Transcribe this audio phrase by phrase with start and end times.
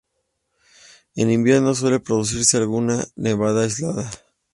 [1.13, 4.09] En invierno suele producirse alguna nevada aislada.